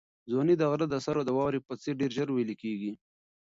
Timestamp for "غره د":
0.71-0.95